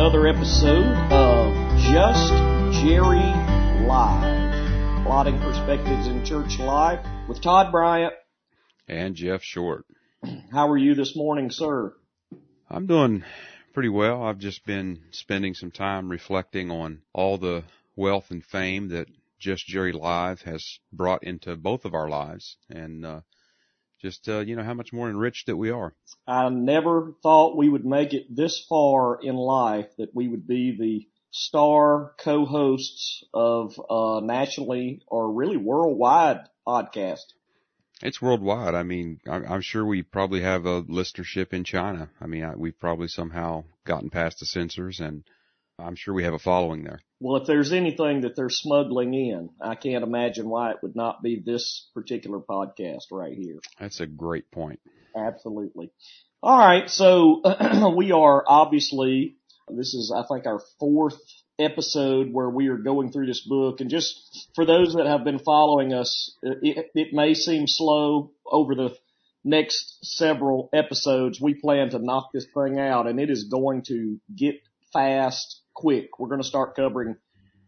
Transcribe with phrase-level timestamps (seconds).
[0.00, 1.52] another episode of
[1.90, 2.32] Just
[2.80, 3.18] Jerry
[3.84, 5.04] Live.
[5.04, 8.14] Plotting perspectives in church life with Todd Bryant.
[8.86, 9.86] And Jeff Short.
[10.52, 11.96] How are you this morning, sir?
[12.70, 13.24] I'm doing
[13.74, 14.22] pretty well.
[14.22, 17.64] I've just been spending some time reflecting on all the
[17.96, 19.08] wealth and fame that
[19.40, 23.20] Just Jerry Live has brought into both of our lives and, uh,
[24.00, 25.94] just, uh, you know, how much more enriched that we are.
[26.26, 30.76] I never thought we would make it this far in life that we would be
[30.76, 37.32] the star co-hosts of a nationally or really worldwide podcast.
[38.00, 38.74] It's worldwide.
[38.74, 42.10] I mean, I'm sure we probably have a listenership in China.
[42.20, 45.24] I mean, we've probably somehow gotten past the censors and
[45.78, 47.00] I'm sure we have a following there.
[47.20, 51.22] Well, if there's anything that they're smuggling in, I can't imagine why it would not
[51.22, 53.58] be this particular podcast right here.
[53.78, 54.80] That's a great point.
[55.16, 55.90] Absolutely.
[56.42, 56.88] All right.
[56.88, 57.42] So
[57.96, 59.36] we are obviously,
[59.68, 61.18] this is, I think our fourth
[61.58, 65.40] episode where we are going through this book and just for those that have been
[65.40, 68.96] following us, it, it may seem slow over the
[69.44, 71.40] next several episodes.
[71.40, 74.60] We plan to knock this thing out and it is going to get
[74.92, 76.18] fast quick.
[76.18, 77.14] We're going to start covering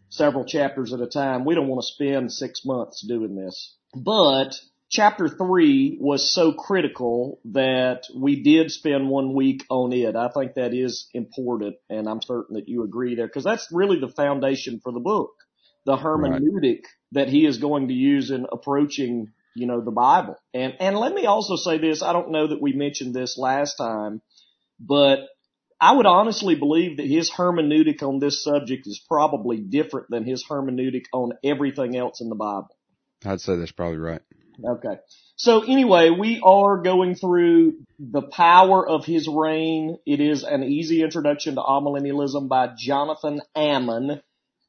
[0.09, 1.45] several chapters at a time.
[1.45, 3.77] We don't want to spend six months doing this.
[3.95, 4.57] But
[4.91, 10.17] chapter three was so critical that we did spend one week on it.
[10.17, 14.01] I think that is important and I'm certain that you agree there because that's really
[14.01, 15.31] the foundation for the book.
[15.87, 16.85] The hermeneutic right.
[17.13, 20.35] that he is going to use in approaching, you know, the Bible.
[20.53, 22.03] And, and let me also say this.
[22.03, 24.21] I don't know that we mentioned this last time,
[24.81, 25.21] but
[25.81, 30.45] I would honestly believe that his hermeneutic on this subject is probably different than his
[30.45, 32.69] hermeneutic on everything else in the Bible.
[33.25, 34.21] I'd say that's probably right.
[34.63, 35.01] Okay.
[35.37, 39.97] So anyway, we are going through the power of his reign.
[40.05, 44.21] It is an easy introduction to amillennialism by Jonathan Ammon.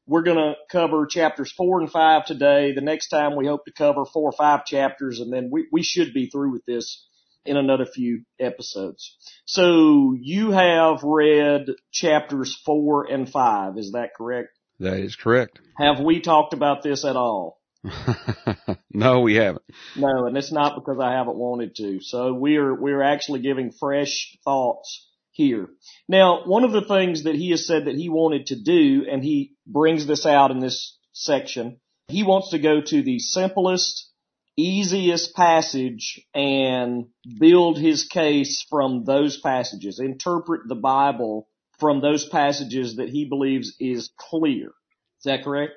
[0.06, 2.72] We're going to cover chapters four and five today.
[2.72, 5.82] The next time we hope to cover four or five chapters and then we, we
[5.82, 7.06] should be through with this
[7.44, 9.16] in another few episodes.
[9.46, 14.50] So you have read chapters four and five, is that correct?
[14.80, 15.60] That is correct.
[15.78, 17.60] Have we talked about this at all?
[18.92, 19.64] no, we haven't.
[19.96, 22.00] No, and it's not because I haven't wanted to.
[22.00, 25.68] So we're, we're actually giving fresh thoughts here.
[26.08, 29.22] Now, one of the things that he has said that he wanted to do, and
[29.22, 34.11] he brings this out in this section, he wants to go to the simplest
[34.56, 37.06] easiest passage and
[37.38, 41.48] build his case from those passages, interpret the Bible
[41.78, 44.66] from those passages that he believes is clear.
[44.66, 45.72] Is that correct?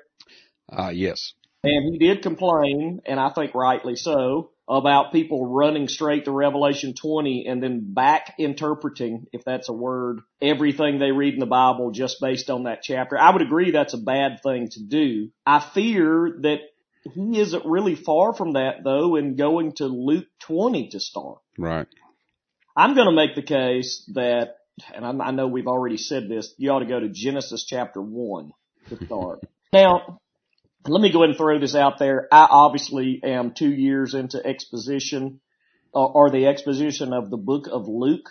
[0.70, 1.32] Uh, yes.
[1.62, 6.94] And he did complain, and I think rightly so, about people running straight to Revelation
[6.94, 11.92] 20 and then back interpreting, if that's a word, everything they read in the Bible
[11.92, 13.18] just based on that chapter.
[13.18, 15.30] I would agree that's a bad thing to do.
[15.44, 16.58] I fear that
[17.14, 21.38] he isn't really far from that though in going to Luke 20 to start.
[21.58, 21.86] Right.
[22.76, 24.56] I'm going to make the case that,
[24.94, 28.00] and I, I know we've already said this, you ought to go to Genesis chapter
[28.00, 28.52] 1
[28.90, 29.40] to start.
[29.72, 30.20] now,
[30.86, 32.28] let me go ahead and throw this out there.
[32.30, 35.40] I obviously am two years into exposition
[35.94, 38.28] uh, or the exposition of the book of Luke.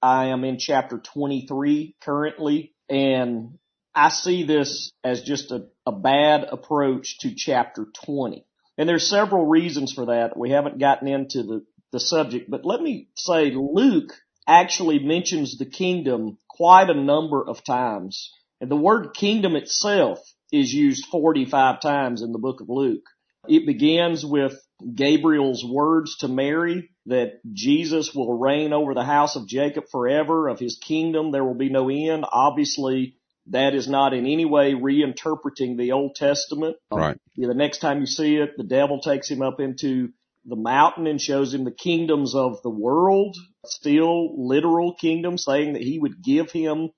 [0.00, 3.58] I am in chapter 23 currently and
[3.98, 8.46] I see this as just a, a bad approach to chapter 20.
[8.78, 10.36] And there's several reasons for that.
[10.36, 14.12] We haven't gotten into the, the subject, but let me say Luke
[14.46, 18.32] actually mentions the kingdom quite a number of times.
[18.60, 20.20] And the word kingdom itself
[20.52, 23.04] is used 45 times in the book of Luke.
[23.48, 24.54] It begins with
[24.94, 30.46] Gabriel's words to Mary that Jesus will reign over the house of Jacob forever.
[30.46, 32.24] Of his kingdom, there will be no end.
[32.30, 33.17] Obviously,
[33.50, 36.76] that is not in any way reinterpreting the Old Testament.
[36.90, 37.18] Right.
[37.36, 40.10] the next time you see it, the devil takes him up into
[40.44, 43.36] the mountain and shows him the kingdoms of the world,
[43.66, 46.90] still literal kingdoms, saying that he would give him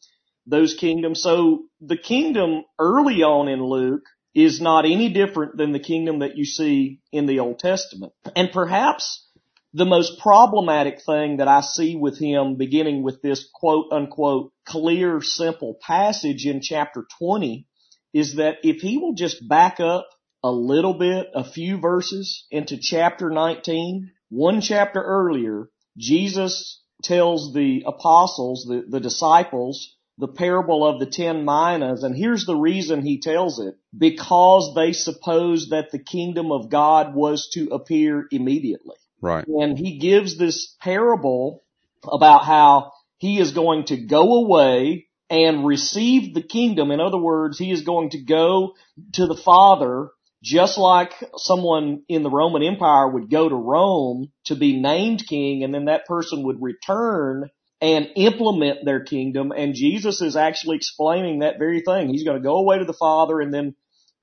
[0.46, 1.22] those kingdoms.
[1.22, 4.04] So the kingdom early on in Luke
[4.34, 8.12] is not any different than the kingdom that you see in the Old Testament.
[8.36, 9.26] And perhaps
[9.72, 15.20] the most problematic thing that I see with him beginning with this quote unquote clear,
[15.22, 17.66] simple passage in chapter 20
[18.12, 20.08] is that if he will just back up
[20.42, 27.84] a little bit, a few verses into chapter 19, one chapter earlier, Jesus tells the
[27.86, 33.20] apostles, the, the disciples, the parable of the ten minas, and here's the reason he
[33.20, 33.74] tells it.
[33.96, 38.96] Because they supposed that the kingdom of God was to appear immediately.
[39.20, 39.46] Right.
[39.46, 41.62] And he gives this parable
[42.04, 46.90] about how he is going to go away and receive the kingdom.
[46.90, 48.74] In other words, he is going to go
[49.14, 50.10] to the Father
[50.42, 55.62] just like someone in the Roman Empire would go to Rome to be named king
[55.62, 57.50] and then that person would return
[57.80, 59.52] and implement their kingdom.
[59.54, 62.08] And Jesus is actually explaining that very thing.
[62.08, 63.74] He's going to go away to the Father and then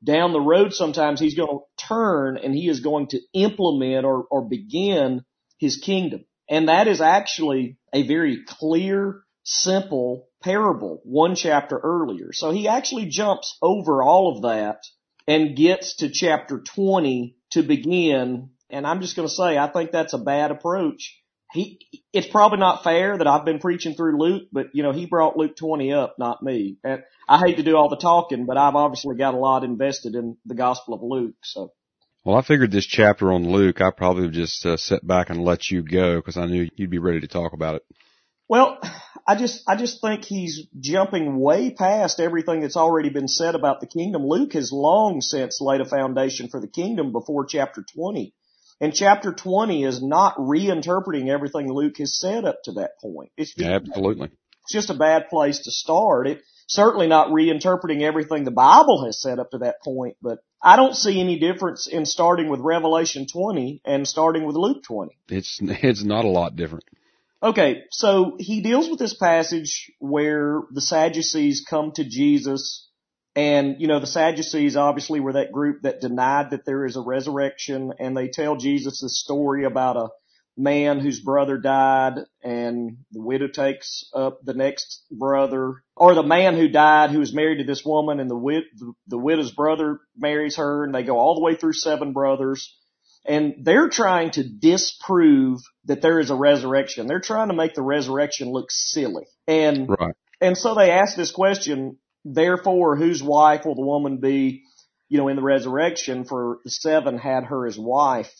[0.04, 4.26] down the road sometimes he's going to turn and he is going to implement or,
[4.30, 5.24] or begin
[5.60, 6.26] his kingdom.
[6.50, 12.32] And that is actually a very clear, simple parable one chapter earlier.
[12.32, 14.84] So he actually jumps over all of that
[15.28, 18.52] and gets to chapter 20 to begin.
[18.70, 21.20] And I'm just going to say, I think that's a bad approach.
[21.58, 21.80] He,
[22.14, 25.38] it's probably not fair that I've been preaching through Luke, but you know, he brought
[25.38, 26.78] Luke 20 up, not me.
[26.84, 30.14] And I hate to do all the talking, but I've obviously got a lot invested
[30.14, 31.72] in the Gospel of Luke, so.
[32.24, 35.44] Well, I figured this chapter on Luke, I probably would just uh, sit back and
[35.44, 37.86] let you go because I knew you'd be ready to talk about it.
[38.50, 38.80] Well,
[39.28, 43.82] I just, I just think he's jumping way past everything that's already been said about
[43.82, 44.26] the kingdom.
[44.26, 48.34] Luke has long since laid a foundation for the kingdom before chapter 20.
[48.80, 53.32] And chapter 20 is not reinterpreting everything Luke has said up to that point.
[53.36, 54.30] It's just, Absolutely.
[54.64, 56.28] It's just a bad place to start.
[56.28, 60.76] It, certainly not reinterpreting everything the Bible has said up to that point, but I
[60.76, 65.18] don't see any difference in starting with Revelation 20 and starting with Luke 20.
[65.30, 66.86] It's, it's not a lot different.
[67.42, 72.87] Okay, so he deals with this passage where the Sadducees come to Jesus
[73.38, 77.02] and, you know, the Sadducees obviously were that group that denied that there is a
[77.02, 80.10] resurrection and they tell Jesus this story about a
[80.58, 86.56] man whose brother died and the widow takes up the next brother or the man
[86.56, 90.00] who died who was married to this woman and the, wid- the, the widow's brother
[90.18, 92.76] marries her and they go all the way through seven brothers
[93.24, 97.06] and they're trying to disprove that there is a resurrection.
[97.06, 99.26] They're trying to make the resurrection look silly.
[99.48, 100.16] And, right.
[100.42, 102.00] and so they ask this question,
[102.34, 104.64] therefore whose wife will the woman be,
[105.10, 108.32] you know, in the resurrection for seven had her as wife.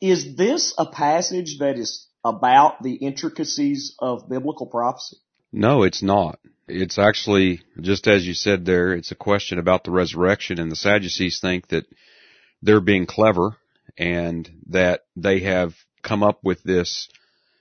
[0.00, 5.16] Is this a passage that is about the intricacies of biblical prophecy?
[5.52, 6.38] No, it's not.
[6.68, 10.76] It's actually, just as you said there, it's a question about the resurrection and the
[10.76, 11.84] Sadducees think that
[12.62, 13.56] they're being clever
[13.98, 17.08] and that they have come up with this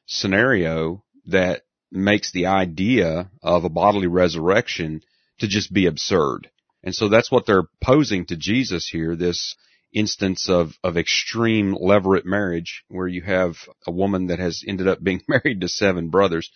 [0.06, 5.02] scenario that makes the idea of a bodily resurrection
[5.42, 6.50] to just be absurd.
[6.84, 9.56] And so that's what they're posing to Jesus here, this
[9.94, 13.56] instance of, of extreme levirate marriage where you have
[13.86, 16.50] a woman that has ended up being married to seven brothers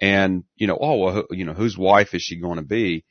[0.00, 3.04] and, you know, oh, well, you know, whose wife is she going to be?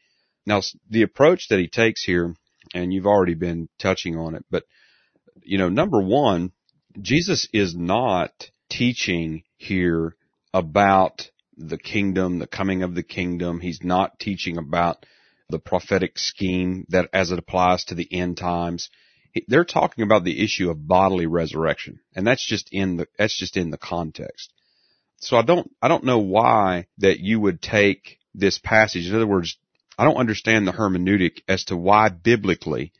[0.46, 2.34] Now, the approach that he takes here,
[2.74, 4.64] and you've already been touching on it, but
[5.44, 6.52] you know, number one,
[7.00, 8.32] Jesus is not
[8.70, 10.16] teaching here
[10.54, 11.30] about
[11.60, 13.60] the kingdom, the coming of the kingdom.
[13.60, 15.06] He's not teaching about
[15.50, 18.90] the prophetic scheme that as it applies to the end times.
[19.48, 22.00] They're talking about the issue of bodily resurrection.
[22.16, 24.52] And that's just in the, that's just in the context.
[25.18, 29.08] So I don't, I don't know why that you would take this passage.
[29.08, 29.58] In other words,
[29.98, 32.94] I don't understand the hermeneutic as to why biblically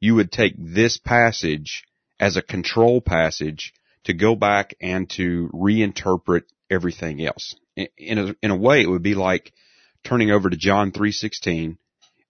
[0.00, 1.84] you would take this passage
[2.20, 3.72] as a control passage
[4.04, 7.54] to go back and to reinterpret everything else.
[7.76, 9.52] In a, in a way, it would be like
[10.04, 11.78] turning over to John 3.16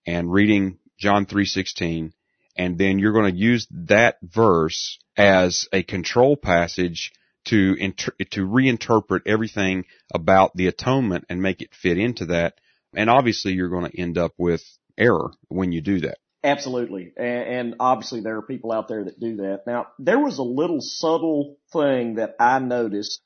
[0.06, 2.12] and reading John 3.16
[2.56, 7.12] and then you're going to use that verse as a control passage
[7.46, 9.84] to inter- to reinterpret everything
[10.14, 12.54] about the atonement and make it fit into that.
[12.94, 14.62] And obviously you're going to end up with
[14.96, 16.18] error when you do that.
[16.44, 17.12] Absolutely.
[17.16, 19.62] And, and, obviously there are people out there that do that.
[19.66, 23.20] Now, there was a little subtle thing that I noticed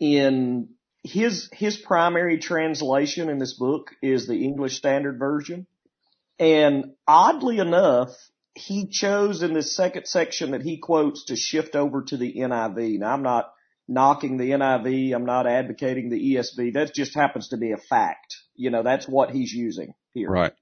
[0.00, 0.70] in
[1.06, 5.66] his, his primary translation in this book is the English Standard Version.
[6.38, 8.10] And oddly enough,
[8.54, 12.98] he chose in this second section that he quotes to shift over to the NIV.
[12.98, 13.52] Now I'm not
[13.88, 15.14] knocking the NIV.
[15.14, 16.74] I'm not advocating the ESV.
[16.74, 18.36] That just happens to be a fact.
[18.54, 20.30] You know, that's what he's using here.
[20.30, 20.52] Right.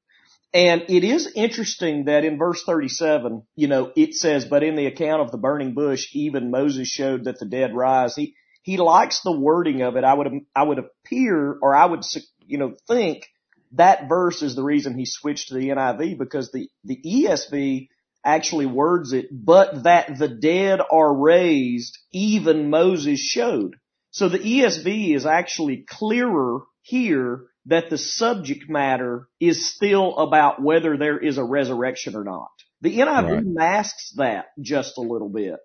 [0.53, 4.87] And it is interesting that in verse 37, you know, it says, but in the
[4.87, 8.15] account of the burning bush, even Moses showed that the dead rise.
[8.15, 10.05] He, he likes the wording of it.
[10.05, 12.03] I would, I would appear or I would,
[12.47, 13.27] you know, think
[13.73, 17.89] that verse is the reason he switched to the NIV because the, the ESV
[18.25, 23.77] actually words it, but that the dead are raised, even Moses showed.
[24.13, 30.97] So the ESV is actually clearer here that the subject matter is still about whether
[30.97, 32.49] there is a resurrection or not.
[32.81, 33.45] The NIV right.
[33.45, 35.57] masks that just a little bit.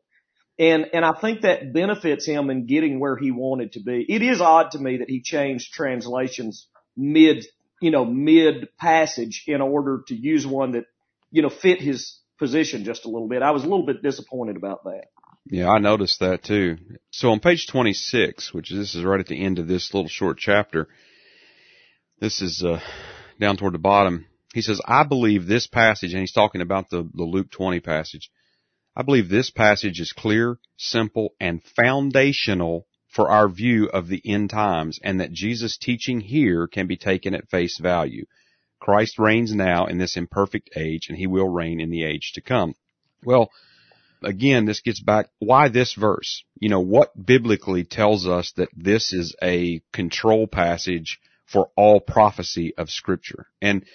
[0.60, 4.06] And, and I think that benefits him in getting where he wanted to be.
[4.08, 7.46] It is odd to me that he changed translations mid
[7.80, 10.86] you know, mid passage in order to use one that,
[11.32, 13.42] you know, fit his position just a little bit.
[13.42, 15.06] I was a little bit disappointed about that.
[15.46, 16.78] Yeah, I noticed that too.
[17.12, 20.38] So on page 26, which this is right at the end of this little short
[20.38, 20.88] chapter,
[22.20, 22.80] this is uh,
[23.40, 24.26] down toward the bottom.
[24.54, 28.30] He says, I believe this passage, and he's talking about the, the Luke 20 passage.
[28.96, 34.50] I believe this passage is clear, simple, and foundational for our view of the end
[34.50, 38.26] times and that Jesus' teaching here can be taken at face value.
[38.80, 42.42] Christ reigns now in this imperfect age and he will reign in the age to
[42.42, 42.76] come.
[43.24, 43.50] Well,
[44.24, 46.44] again, this gets back, why this verse?
[46.60, 52.74] You know, what biblically tells us that this is a control passage for all prophecy
[52.78, 53.48] of scripture?
[53.62, 53.86] And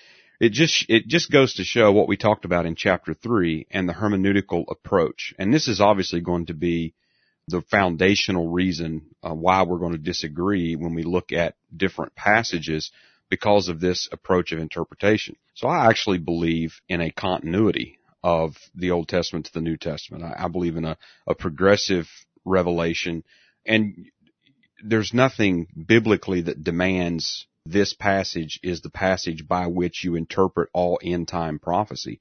[0.45, 3.89] it just, it just goes to show what we talked about in chapter three and
[3.89, 5.33] the hermeneutical approach.
[5.39, 6.93] And this is obviously going to be
[7.49, 12.93] the foundational reason uh, why we're going to disagree when we look at different passages
[13.31, 15.37] because of this approach of interpretation.
[15.55, 20.25] So I actually believe in a continuity of the Old Testament to the New Testament.
[20.25, 22.07] I, I believe in a, a progressive
[22.45, 23.25] revelation
[23.65, 24.11] and
[24.85, 30.99] there's nothing biblically that demands this passage is the passage by which you interpret all
[31.03, 32.21] end time prophecy.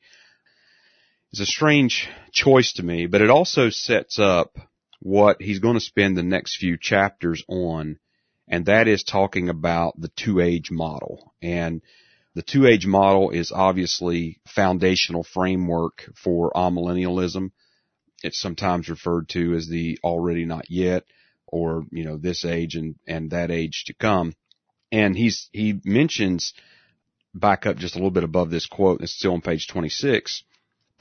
[1.32, 4.56] It's a strange choice to me, but it also sets up
[5.00, 7.98] what he's going to spend the next few chapters on,
[8.48, 11.34] and that is talking about the two age model.
[11.42, 11.82] And
[12.36, 17.52] the two age model is obviously foundational framework for amillennialism.
[18.24, 21.04] It's sometimes referred to as the already not yet
[21.48, 24.34] or, you know, this age and, and that age to come.
[24.94, 26.54] And he's, he mentions
[27.34, 30.44] back up just a little bit above this quote, it's still on page 26.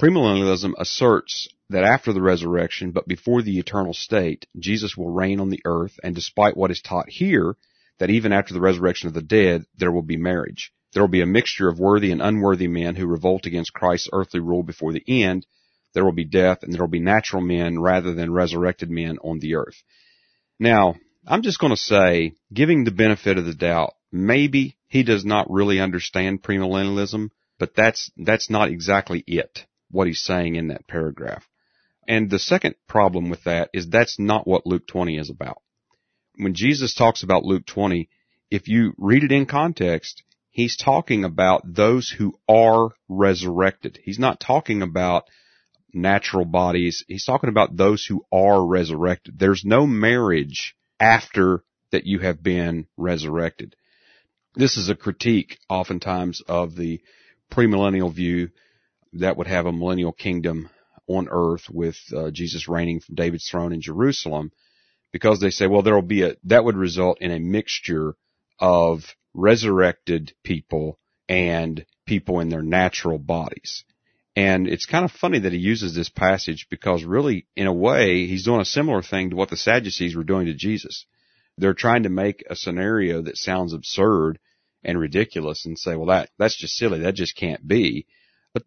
[0.01, 5.51] Premillennialism asserts that after the resurrection, but before the eternal state, Jesus will reign on
[5.51, 7.55] the earth, and despite what is taught here,
[7.99, 10.73] that even after the resurrection of the dead, there will be marriage.
[10.95, 14.41] There will be a mixture of worthy and unworthy men who revolt against Christ's earthly
[14.41, 15.45] rule before the end.
[15.93, 19.39] There will be death and there will be natural men rather than resurrected men on
[19.39, 19.83] the earth.
[20.59, 20.95] Now,
[21.27, 25.51] I'm just going to say, giving the benefit of the doubt, maybe he does not
[25.51, 29.61] really understand premillennialism, but that's, that's not exactly it,
[29.91, 31.47] what he's saying in that paragraph.
[32.09, 35.63] And the second problem with that is that's not what Luke 20 is about.
[36.37, 38.09] When Jesus talks about Luke 20,
[38.51, 43.99] if you read it in context, he's talking about those who are resurrected.
[44.03, 45.25] He's not talking about
[45.95, 47.05] natural bodies.
[47.07, 49.39] He's talking about those who are resurrected.
[49.39, 53.75] There's no marriage after that you have been resurrected.
[54.55, 57.03] This is a critique oftentimes of the
[57.51, 58.51] premillennial view
[59.15, 60.71] that would have a millennial kingdom
[61.09, 64.53] on earth with uh, Jesus reigning from David's throne in Jerusalem
[65.13, 68.15] because they say, well, there will be a, that would result in a mixture
[68.59, 69.03] of
[69.35, 73.85] resurrected people and people in their natural bodies.
[74.35, 78.27] And it's kind of funny that he uses this passage because really, in a way,
[78.27, 81.05] he's doing a similar thing to what the Sadducees were doing to Jesus.
[81.59, 84.39] They're trying to make a scenario that sounds absurd
[84.83, 87.01] and ridiculous and say, well, that, that's just silly.
[87.01, 88.07] That just can't be.
[88.55, 88.63] But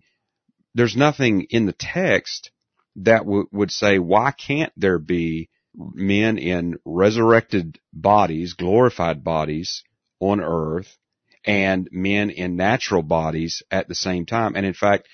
[0.76, 2.52] there's nothing in the text
[2.98, 9.84] that w- would say, why can't there be men in resurrected bodies, glorified bodies
[10.20, 10.98] on earth
[11.44, 14.56] and men in natural bodies at the same time.
[14.56, 15.08] And in fact,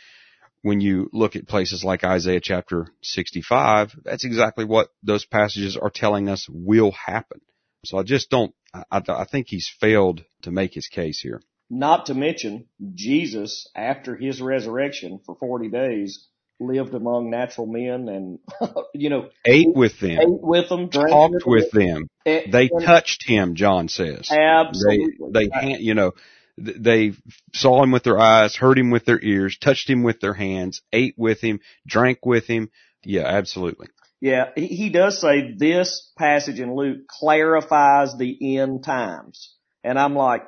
[0.62, 5.90] when you look at places like Isaiah chapter 65, that's exactly what those passages are
[5.90, 7.42] telling us will happen.
[7.86, 11.42] So I just don't, I, I think he's failed to make his case here.
[11.70, 16.28] Not to mention Jesus, after his resurrection for 40 days,
[16.60, 18.40] lived among natural men and,
[18.94, 22.08] you know, ate with them, ate with them, talked with them.
[22.26, 22.52] them.
[22.52, 24.30] They touched him, John says.
[24.30, 25.32] Absolutely.
[25.32, 26.12] They, they you know,
[26.58, 27.14] they
[27.54, 30.82] saw him with their eyes, heard him with their ears, touched him with their hands,
[30.92, 32.70] ate with him, drank with him.
[33.04, 33.88] Yeah, absolutely.
[34.20, 39.56] Yeah, he does say this passage in Luke clarifies the end times.
[39.84, 40.44] And I'm like,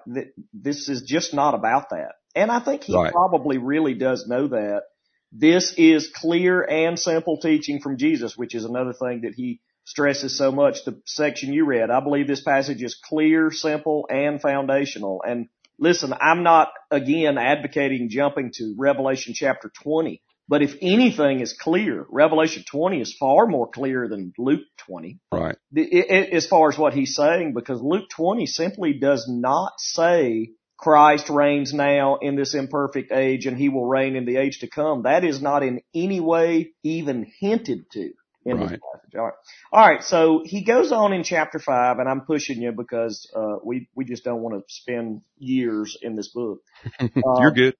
[0.53, 2.13] this is just not about that.
[2.35, 3.11] And I think he right.
[3.11, 4.83] probably really does know that.
[5.31, 10.37] This is clear and simple teaching from Jesus, which is another thing that he stresses
[10.37, 10.85] so much.
[10.85, 15.23] The section you read, I believe this passage is clear, simple, and foundational.
[15.25, 15.47] And
[15.79, 22.05] listen, I'm not again advocating jumping to Revelation chapter 20, but if anything is clear,
[22.09, 25.19] Revelation 20 is far more clear than Luke 20.
[25.31, 25.55] Right.
[25.75, 31.73] As far as what he's saying, because Luke 20 simply does not say Christ reigns
[31.73, 35.03] now in this imperfect age and he will reign in the age to come.
[35.03, 38.11] That is not in any way even hinted to.
[38.45, 38.71] In Right.
[38.71, 39.15] this passage.
[39.15, 39.33] All right.
[39.71, 40.03] All right.
[40.03, 44.05] So he goes on in chapter five, and I'm pushing you because uh, we we
[44.05, 46.59] just don't want to spend years in this book.
[47.39, 47.75] You're good.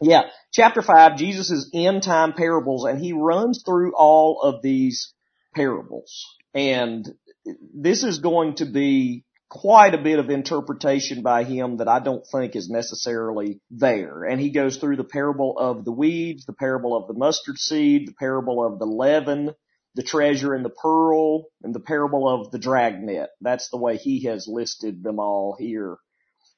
[0.00, 5.12] Yeah, chapter five, Jesus' end time parables, and he runs through all of these
[5.54, 6.26] parables.
[6.54, 7.08] And
[7.74, 12.24] this is going to be quite a bit of interpretation by him that I don't
[12.32, 14.24] think is necessarily there.
[14.24, 18.08] And he goes through the parable of the weeds, the parable of the mustard seed,
[18.08, 19.54] the parable of the leaven,
[19.94, 23.30] the treasure and the pearl, and the parable of the dragnet.
[23.40, 25.98] That's the way he has listed them all here.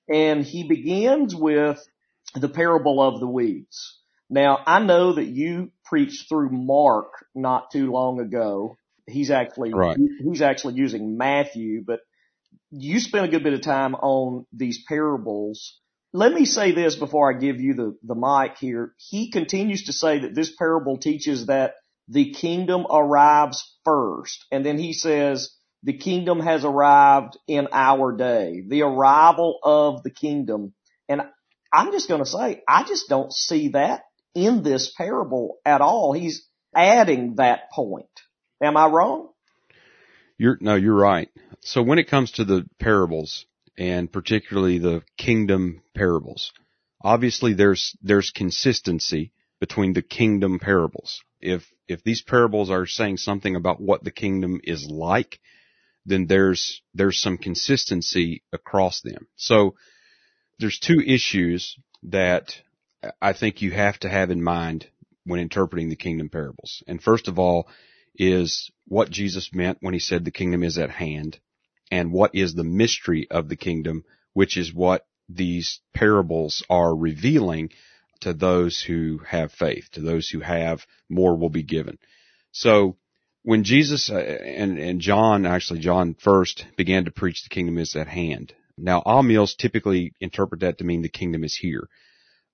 [0.08, 1.84] And he begins with
[2.34, 3.98] the parable of the weeds.
[4.30, 8.76] Now, I know that you preached through Mark not too long ago.
[9.06, 9.98] He's actually, Right.
[10.22, 12.00] he's actually using Matthew, but
[12.70, 15.78] you spent a good bit of time on these parables.
[16.12, 18.94] Let me say this before I give you the, the mic here.
[18.96, 21.74] He continues to say that this parable teaches that
[22.08, 24.44] the kingdom arrives first.
[24.50, 28.62] And then he says, the kingdom has arrived in our day.
[28.66, 30.72] The arrival of the kingdom.
[31.08, 31.22] And
[31.72, 36.12] I'm just going to say, I just don't see that in this parable at all.
[36.12, 38.06] He's adding that point.
[38.62, 39.28] Am I wrong?
[40.38, 41.28] You're no, you're right.
[41.60, 43.46] So when it comes to the parables
[43.78, 46.52] and particularly the kingdom parables,
[47.02, 49.32] obviously there's there's consistency
[49.64, 51.22] between the kingdom parables.
[51.40, 55.40] If if these parables are saying something about what the kingdom is like,
[56.04, 59.26] then there's there's some consistency across them.
[59.36, 59.76] So
[60.58, 62.54] there's two issues that
[63.22, 64.86] I think you have to have in mind
[65.24, 66.82] when interpreting the kingdom parables.
[66.86, 67.66] And first of all
[68.14, 71.38] is what Jesus meant when he said the kingdom is at hand
[71.90, 74.04] and what is the mystery of the kingdom,
[74.34, 77.70] which is what these parables are revealing
[78.20, 81.98] to those who have faith, to those who have more will be given.
[82.52, 82.96] So
[83.42, 87.94] when Jesus uh, and, and John, actually John first began to preach the kingdom is
[87.96, 88.54] at hand.
[88.76, 91.88] Now, Amils typically interpret that to mean the kingdom is here.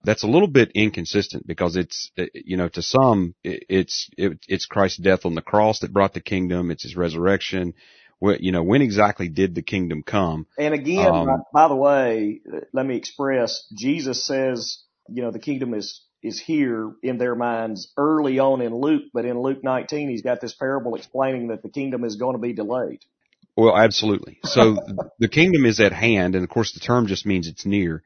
[0.03, 4.99] That's a little bit inconsistent because it's, uh, you know, to some, it's, it's Christ's
[4.99, 6.71] death on the cross that brought the kingdom.
[6.71, 7.75] It's his resurrection.
[8.23, 10.47] You know, when exactly did the kingdom come?
[10.59, 12.41] And again, Um, by, by the way,
[12.73, 17.93] let me express, Jesus says, you know, the kingdom is, is here in their minds
[17.97, 21.69] early on in Luke, but in Luke 19, he's got this parable explaining that the
[21.69, 23.01] kingdom is going to be delayed.
[23.57, 24.39] Well, absolutely.
[24.45, 24.79] So
[25.19, 28.03] the kingdom is at hand, and of course the term just means it's near.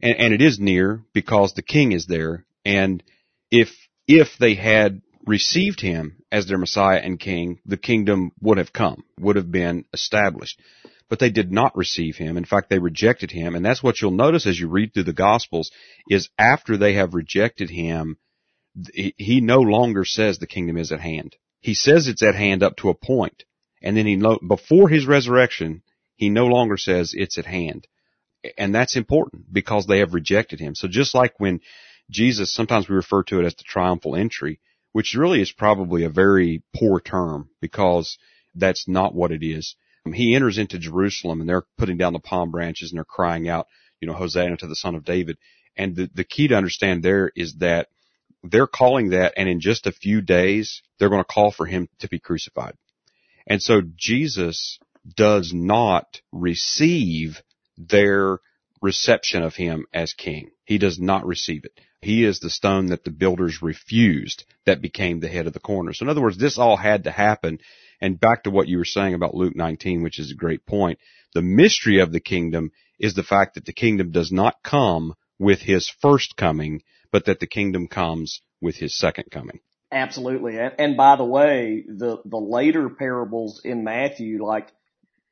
[0.00, 2.44] And, and it is near because the king is there.
[2.64, 3.02] And
[3.50, 3.70] if,
[4.06, 9.04] if they had received him as their Messiah and king, the kingdom would have come,
[9.18, 10.60] would have been established.
[11.12, 12.38] But they did not receive him.
[12.38, 13.54] In fact, they rejected him.
[13.54, 15.70] And that's what you'll notice as you read through the gospels
[16.08, 18.16] is after they have rejected him,
[18.94, 21.36] he no longer says the kingdom is at hand.
[21.60, 23.44] He says it's at hand up to a point.
[23.82, 24.16] And then he,
[24.48, 25.82] before his resurrection,
[26.16, 27.86] he no longer says it's at hand.
[28.56, 30.74] And that's important because they have rejected him.
[30.74, 31.60] So just like when
[32.10, 34.60] Jesus, sometimes we refer to it as the triumphal entry,
[34.92, 38.16] which really is probably a very poor term because
[38.54, 39.76] that's not what it is.
[40.12, 43.66] He enters into Jerusalem and they're putting down the palm branches and they're crying out,
[44.00, 45.38] you know, Hosanna to the son of David.
[45.76, 47.88] And the, the key to understand there is that
[48.42, 51.88] they're calling that and in just a few days, they're going to call for him
[52.00, 52.76] to be crucified.
[53.46, 54.78] And so Jesus
[55.16, 57.42] does not receive
[57.76, 58.38] their
[58.80, 60.50] reception of him as king.
[60.64, 61.72] He does not receive it.
[62.00, 65.92] He is the stone that the builders refused that became the head of the corner.
[65.92, 67.60] So in other words, this all had to happen.
[68.02, 70.98] And back to what you were saying about Luke 19, which is a great point.
[71.34, 75.60] The mystery of the kingdom is the fact that the kingdom does not come with
[75.60, 79.60] his first coming, but that the kingdom comes with his second coming.
[79.92, 80.58] Absolutely.
[80.58, 84.72] And, by the way, the, the later parables in Matthew, like,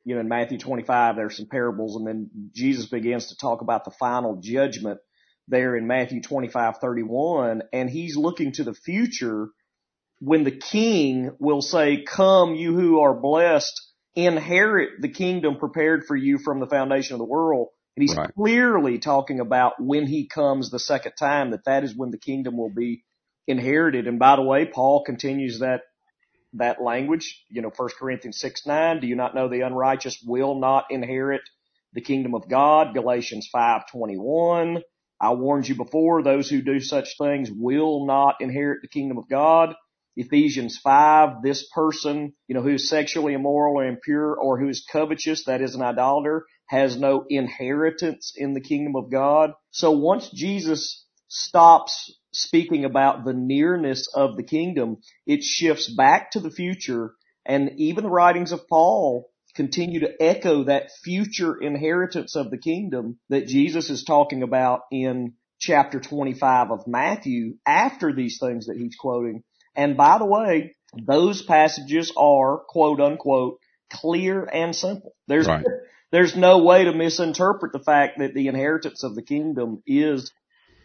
[0.05, 3.85] you know, in Matthew 25, there's some parables and then Jesus begins to talk about
[3.85, 5.01] the final judgment
[5.49, 7.63] there in Matthew 25, 31.
[7.73, 9.49] And he's looking to the future
[10.21, 13.75] when the king will say, come you who are blessed,
[14.17, 17.69] inherit the kingdom prepared for you from the foundation of the world.
[17.97, 18.31] And he's Right.
[18.37, 22.57] clearly talking about when he comes the second time, that that is when the kingdom
[22.59, 23.05] will be
[23.49, 24.09] inherited.
[24.09, 25.83] And by the way, Paul continues that
[26.55, 27.45] that language.
[27.51, 31.43] You know, 1 Corinthians 6, 9, do you not know the unrighteous will not inherit
[31.95, 32.95] the kingdom of God?
[32.95, 34.83] Galatians 5, 21.
[35.23, 39.29] I warned you before, those who do such things will not inherit the kingdom of
[39.31, 39.77] God.
[40.21, 44.87] Ephesians 5, this person, you know, who is sexually immoral or impure or who is
[44.91, 49.53] covetous, that is an idolater, has no inheritance in the kingdom of God.
[49.71, 56.41] So once Jesus stops speaking about the nearness of the kingdom, it shifts back to
[56.41, 57.15] the future
[57.47, 63.19] and even the writings of Paul continue to echo that future inheritance of the kingdom
[63.31, 68.97] that Jesus is talking about in chapter 25 of Matthew after these things that he's
[68.97, 69.43] quoting.
[69.81, 75.15] And by the way, those passages are quote unquote clear and simple.
[75.27, 75.65] There's, right.
[76.13, 80.33] there's no way to misinterpret the fact that the inheritance of the kingdom is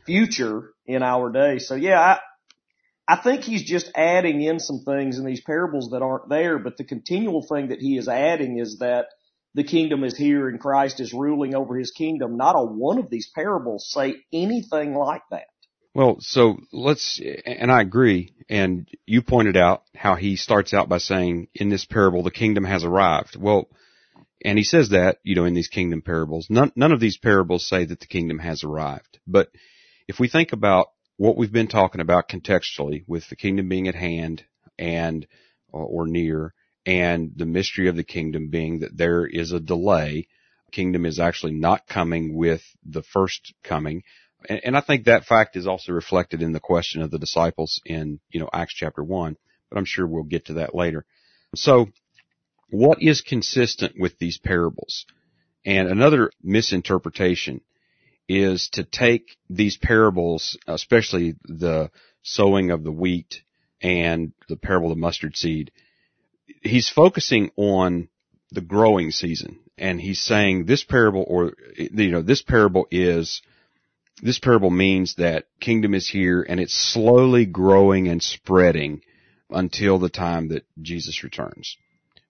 [0.05, 1.59] future in our day.
[1.59, 2.19] So yeah, I,
[3.05, 6.77] I think he's just adding in some things in these parables that aren't there, but
[6.77, 9.07] the continual thing that he is adding is that
[9.55, 12.37] the kingdom is here and Christ is ruling over his kingdom.
[12.37, 15.47] Not a one of these parables say anything like that.
[15.95, 20.97] Well, so let's, and I agree, and you pointed out how he starts out by
[20.97, 23.37] saying, in this parable, the kingdom has arrived.
[23.39, 23.69] Well,
[24.43, 26.47] and he says that, you know, in these kingdom parables.
[26.49, 29.19] None, none of these parables say that the kingdom has arrived.
[29.25, 29.47] But
[30.05, 33.95] if we think about what we've been talking about contextually with the kingdom being at
[33.95, 34.43] hand
[34.77, 35.25] and
[35.73, 36.53] uh, or near
[36.85, 40.27] and the mystery of the kingdom being that there is a delay.
[40.73, 44.03] Kingdom is actually not coming with the first coming.
[44.47, 47.81] And, and I think that fact is also reflected in the question of the disciples
[47.85, 49.37] in, you know, Acts chapter one,
[49.69, 51.05] but I'm sure we'll get to that later.
[51.55, 51.87] So
[52.69, 55.05] what is consistent with these parables?
[55.65, 57.61] And another misinterpretation
[58.27, 61.91] is to take these parables, especially the
[62.23, 63.41] sowing of the wheat
[63.81, 65.71] and the parable of the mustard seed,
[66.61, 68.09] he's focusing on
[68.51, 73.41] the growing season and he's saying this parable or, you know, this parable is,
[74.21, 79.01] this parable means that kingdom is here and it's slowly growing and spreading
[79.49, 81.77] until the time that Jesus returns,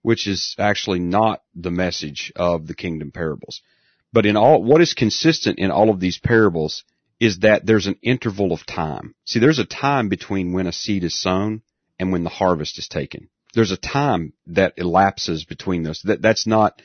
[0.01, 3.61] which is actually not the message of the kingdom parables.
[4.11, 6.83] But in all, what is consistent in all of these parables
[7.19, 9.15] is that there's an interval of time.
[9.25, 11.61] See, there's a time between when a seed is sown
[11.99, 13.29] and when the harvest is taken.
[13.53, 16.01] There's a time that elapses between those.
[16.03, 16.81] That, that's not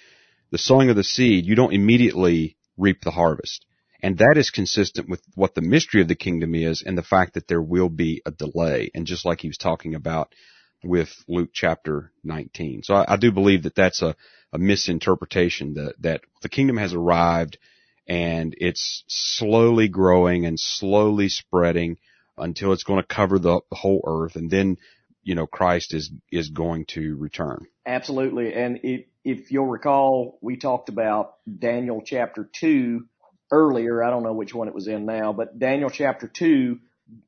[0.50, 1.46] the sowing of the seed.
[1.46, 3.64] You don't immediately reap the harvest.
[4.02, 7.34] And that is consistent with what the mystery of the kingdom is and the fact
[7.34, 8.90] that there will be a delay.
[8.94, 10.34] And just like he was talking about
[10.82, 12.82] with Luke chapter 19.
[12.84, 14.16] So I, I do believe that that's a,
[14.52, 17.58] a misinterpretation that, that the kingdom has arrived
[18.06, 21.98] and it's slowly growing and slowly spreading
[22.38, 24.78] until it's going to cover the, the whole earth and then
[25.22, 27.66] you know Christ is is going to return.
[27.86, 33.06] Absolutely, and if if you'll recall, we talked about Daniel chapter two
[33.50, 34.02] earlier.
[34.02, 36.78] I don't know which one it was in now, but Daniel chapter two,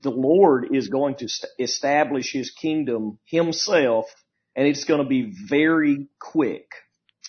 [0.03, 4.07] the Lord is going to st- establish His kingdom Himself,
[4.55, 6.67] and it's going to be very quick.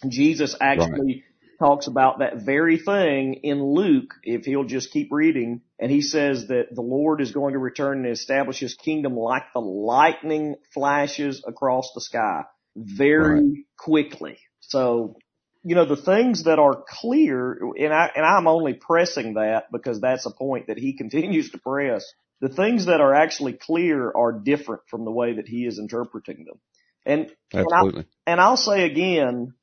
[0.07, 1.23] Jesus actually right.
[1.59, 6.47] talks about that very thing in Luke, if he'll just keep reading, and he says
[6.47, 11.43] that the Lord is going to return and establish his kingdom like the lightning flashes
[11.47, 12.43] across the sky
[12.75, 13.57] very right.
[13.77, 14.37] quickly.
[14.59, 15.15] So,
[15.63, 20.01] you know, the things that are clear, and I, and I'm only pressing that because
[20.01, 22.05] that's a point that he continues to press.
[22.41, 26.45] The things that are actually clear are different from the way that he is interpreting
[26.45, 26.59] them.
[27.05, 28.01] And, Absolutely.
[28.01, 29.53] and, I, and I'll say again,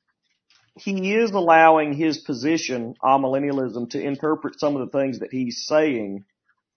[0.77, 6.25] he is allowing his position, amillennialism to interpret some of the things that he's saying.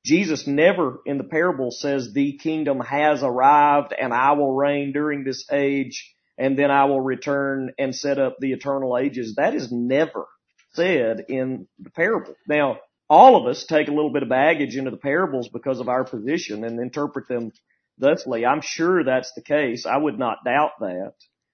[0.04, 5.24] Jesus never in the parable says the kingdom has arrived and I will reign during
[5.24, 9.34] this age and then I will return and set up the eternal ages.
[9.36, 10.26] That is never
[10.72, 12.34] said in the parable.
[12.48, 15.88] Now, all of us take a little bit of baggage into the parables because of
[15.88, 17.52] our position and interpret them
[17.98, 18.44] thusly.
[18.44, 19.86] I'm sure that's the case.
[19.86, 21.12] I would not doubt that.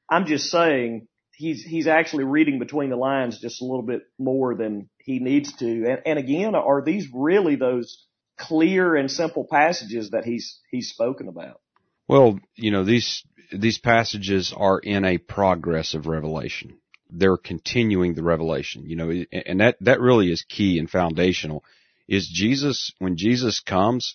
[0.09, 4.55] I'm just saying he's he's actually reading between the lines just a little bit more
[4.55, 5.67] than he needs to.
[5.67, 8.07] And, and again, are these really those
[8.39, 11.61] clear and simple passages that he's he's spoken about?
[12.09, 16.79] Well, you know these these passages are in a progress of revelation.
[17.11, 21.65] They're continuing the revelation, you know, and that that really is key and foundational.
[22.07, 24.15] Is Jesus when Jesus comes,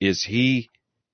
[0.00, 0.68] is he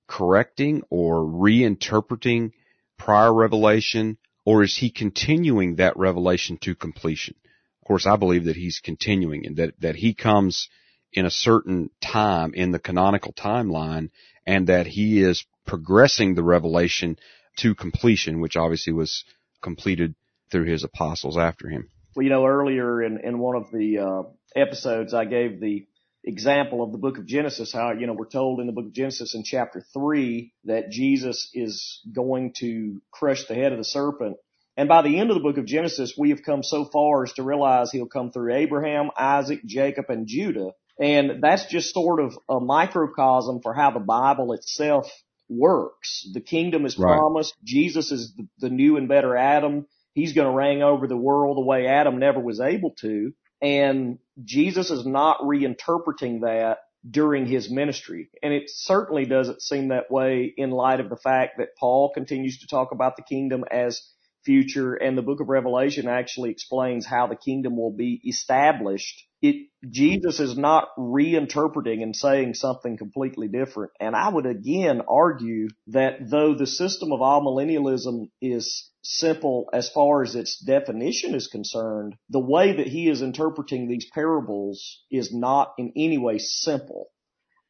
[0.07, 2.51] correcting or reinterpreting
[2.97, 7.35] prior revelation or is he continuing that revelation to completion?
[7.81, 10.69] Of course, I believe that he's continuing and that, that he comes
[11.11, 14.09] in a certain time in the canonical timeline
[14.45, 17.17] and that he is progressing the revelation
[17.57, 19.23] to completion, which obviously was
[19.61, 20.15] completed
[20.51, 21.89] through his apostles after him.
[22.15, 24.23] Well, you know, earlier in, in one of the uh,
[24.55, 25.87] episodes, I gave the
[26.23, 28.93] example of the book of Genesis, how, you know, we're told in the book of
[28.93, 34.37] Genesis in chapter three that Jesus is going to crush the head of the serpent.
[34.77, 37.33] And by the end of the book of Genesis, we have come so far as
[37.33, 40.71] to realize he'll come through Abraham, Isaac, Jacob, and Judah.
[40.99, 45.11] And that's just sort of a microcosm for how the Bible itself
[45.53, 46.27] works.
[46.33, 47.07] The kingdom is Right.
[47.07, 47.55] promised.
[47.63, 49.87] Jesus is the, the new and better Adam.
[50.15, 53.33] He's going to reign over the world the way Adam never was able to.
[53.61, 58.29] And Jesus is not reinterpreting that during his ministry.
[58.43, 62.59] And it certainly doesn't seem that way in light of the fact that Paul continues
[62.59, 64.03] to talk about the kingdom as
[64.45, 69.23] future and the book of Revelation actually explains how the kingdom will be established.
[69.41, 73.91] It, Jesus is not reinterpreting and saying something completely different.
[73.99, 80.23] And I would again argue that though the system of amillennialism is simple as far
[80.23, 85.73] as its definition is concerned, the way that he is interpreting these parables is not
[85.77, 87.07] in any way simple.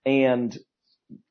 [0.05, 0.55] And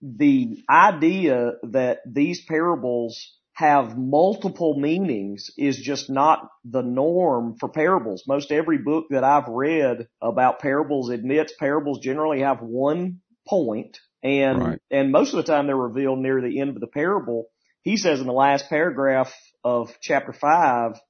[0.01, 8.25] the idea that these parables have multiple meanings is just not the norm for parables.
[8.27, 14.59] Most every book that I've read about parables admits parables generally have one point and,
[14.59, 14.79] Right.
[14.91, 17.47] and most of the time they're revealed near the end of the parable.
[17.83, 21.01] He says in the last paragraph of chapter five,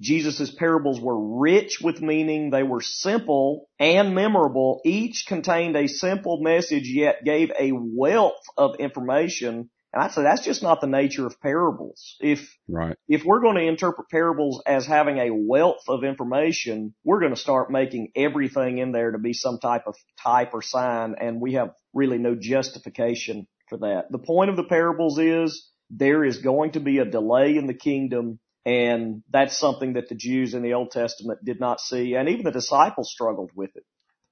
[0.00, 2.50] Jesus' parables were rich with meaning.
[2.50, 4.80] They were simple and memorable.
[4.84, 9.70] Each contained a simple message yet gave a wealth of information.
[9.92, 12.16] And I'd say that's just not the nature of parables.
[12.20, 12.96] If, Right.
[13.08, 17.40] if we're going to interpret parables as having a wealth of information, we're going to
[17.40, 21.54] start making everything in there to be some type of type or sign and we
[21.54, 24.06] have really no justification for that.
[24.10, 27.74] The point of the parables is there is going to be a delay in the
[27.74, 32.28] kingdom and that's something that the Jews in the Old Testament did not see and
[32.28, 33.84] even the disciples struggled with it.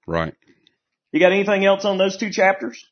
[0.06, 0.34] Right.
[1.10, 2.84] You got anything else on those two chapters?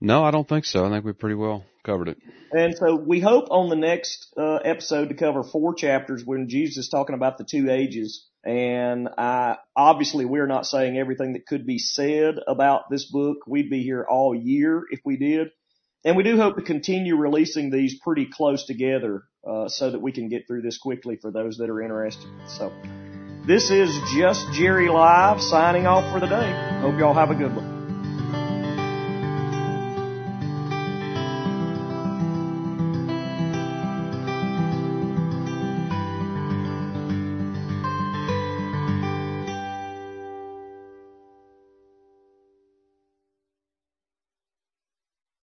[0.00, 0.84] No, I don't think so.
[0.84, 2.18] I think we pretty well covered it.
[2.52, 6.84] And so we hope on the next uh, episode to cover four chapters when Jesus
[6.84, 8.26] is talking about the two ages.
[8.44, 13.38] And I, obviously we're not saying everything that could be said about this book.
[13.46, 15.48] We'd be here all year if we did.
[16.04, 20.12] And we do hope to continue releasing these pretty close together, uh, so that we
[20.12, 22.28] can get through this quickly for those that are interested.
[22.46, 22.72] So
[23.44, 26.78] this is just Jerry Live signing off for the day.
[26.80, 27.75] Hope y'all have a good one.